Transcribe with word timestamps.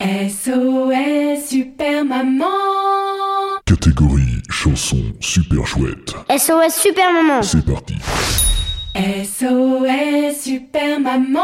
SOS 0.00 1.46
Super 1.48 2.04
Maman 2.04 2.46
Catégorie 3.64 4.42
chanson 4.50 4.98
super 5.20 5.66
chouette. 5.66 6.14
SOS 6.28 6.74
Super 6.74 7.12
Maman. 7.12 7.42
C'est 7.42 7.64
parti. 7.64 7.94
SOS 8.96 10.42
Super 10.42 10.98
Maman 11.00 11.40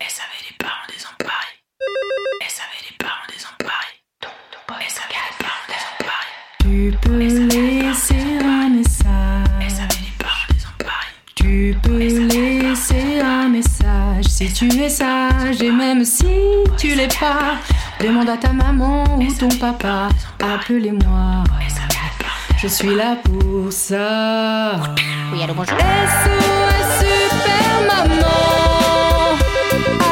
Elle 0.00 0.08
savait 0.08 0.44
les 0.48 0.56
parents 0.58 0.86
désemparés. 0.88 1.58
Elle 2.40 2.50
savait 2.50 2.84
les 2.88 2.96
parents 2.96 3.26
désemparés. 3.28 3.98
Elle 4.80 4.90
savait 4.90 5.24
les 5.28 5.36
parents 5.44 5.66
désemparés. 5.68 6.92
Tu 6.92 6.96
peux 7.02 7.77
si 14.38 14.52
tu 14.52 14.68
es 14.80 14.88
sage 14.88 15.60
et 15.60 15.70
même 15.72 16.04
si 16.04 16.26
tu 16.76 16.94
l'es 16.94 17.08
pas. 17.08 17.56
Demande 18.00 18.28
à 18.28 18.36
ta 18.36 18.52
maman 18.52 19.02
ou 19.18 19.32
ton 19.32 19.48
papa, 19.48 20.10
appelez-moi. 20.38 21.42
Je 22.62 22.68
suis 22.68 22.94
là 22.94 23.16
pour 23.24 23.72
ça. 23.72 24.80
Oui, 25.32 25.42
allô, 25.42 25.54
bonjour. 25.54 25.76
SOS 25.76 26.86
Super 27.00 27.66
Maman 27.88 29.38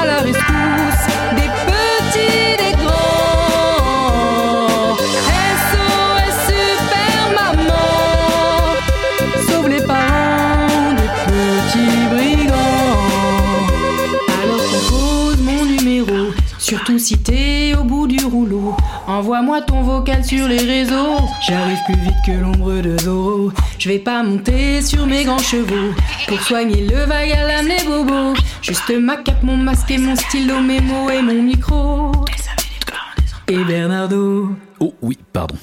À 0.00 0.06
la 0.06 0.18
rescousse 0.18 1.06
des 1.36 1.45
Surtout 16.66 16.98
si 16.98 17.16
t'es 17.16 17.76
au 17.78 17.84
bout 17.84 18.08
du 18.08 18.24
rouleau. 18.24 18.76
Envoie-moi 19.06 19.62
ton 19.62 19.82
vocal 19.82 20.24
sur 20.24 20.48
les 20.48 20.58
réseaux. 20.58 21.20
J'arrive 21.46 21.78
plus 21.84 21.94
vite 21.94 22.16
que 22.26 22.32
l'ombre 22.32 22.82
de 22.82 22.98
Zoro 22.98 23.52
Je 23.78 23.88
vais 23.88 24.00
pas 24.00 24.24
monter 24.24 24.82
sur 24.82 25.06
mes 25.06 25.22
grands 25.22 25.38
chevaux. 25.38 25.94
Pour 26.26 26.40
soigner 26.40 26.84
le 26.84 27.04
vague 27.04 27.30
à 27.30 27.46
l'âme 27.46 27.68
les 27.68 27.84
bobos. 27.84 28.34
Juste 28.62 28.90
ma 29.00 29.14
cape, 29.14 29.44
mon 29.44 29.56
masque 29.56 29.92
et 29.92 29.98
mon 29.98 30.16
stylo, 30.16 30.58
mes 30.60 30.80
mots 30.80 31.08
et 31.08 31.22
mon 31.22 31.40
micro. 31.40 32.10
Et 33.46 33.62
Bernardo. 33.62 34.50
Oh 34.80 34.92
oui, 35.02 35.16
pardon. 35.32 35.54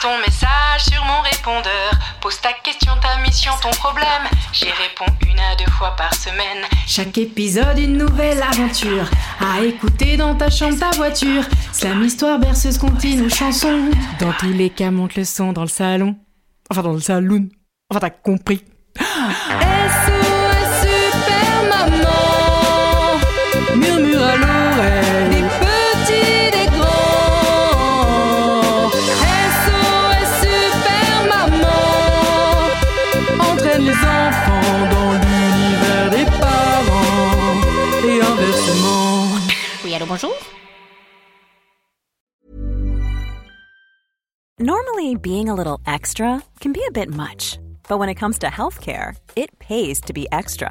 Ton 0.00 0.18
message 0.18 0.84
sur 0.90 1.04
mon 1.04 1.20
répondeur. 1.20 1.90
Pose 2.20 2.40
ta 2.40 2.52
question, 2.52 2.92
ta 3.00 3.20
mission, 3.22 3.52
ton 3.62 3.70
problème. 3.70 4.24
J'y 4.52 4.66
réponds 4.66 5.12
une 5.28 5.38
à 5.38 5.54
deux 5.56 5.70
fois 5.72 5.94
par 5.96 6.14
semaine. 6.14 6.64
Chaque 6.86 7.18
épisode 7.18 7.78
une 7.78 7.98
nouvelle 7.98 8.42
aventure 8.42 9.08
à 9.40 9.62
écouter 9.62 10.16
dans 10.16 10.34
ta 10.34 10.50
chambre, 10.50 10.78
ta 10.78 10.90
voiture. 10.90 11.44
Slam 11.72 12.02
histoire 12.04 12.38
berceuse 12.38 12.78
continue 12.78 13.26
aux 13.26 13.28
chansons. 13.28 13.90
Dans 14.18 14.32
tous 14.32 14.52
les 14.52 14.70
cas, 14.70 14.90
monte 14.90 15.16
le 15.16 15.24
son 15.24 15.52
dans 15.52 15.62
le 15.62 15.68
salon. 15.68 16.16
Enfin, 16.70 16.82
dans 16.82 16.92
le 16.92 17.00
saloon. 17.00 17.48
Enfin, 17.90 18.00
t'as 18.00 18.10
compris. 18.10 18.64
inversement 38.70 39.40
Oui, 39.84 39.94
allô, 39.94 40.06
bonjour. 40.06 40.34
Normally, 44.58 45.14
being 45.16 45.48
a 45.48 45.54
little 45.54 45.80
extra 45.86 46.42
can 46.60 46.72
be 46.72 46.84
a 46.86 46.90
bit 46.90 47.08
much, 47.08 47.58
but 47.88 47.98
when 47.98 48.08
it 48.10 48.16
comes 48.16 48.38
to 48.40 48.48
healthcare, 48.48 49.16
it 49.34 49.58
pays 49.58 50.00
to 50.02 50.12
be 50.12 50.26
extra. 50.32 50.70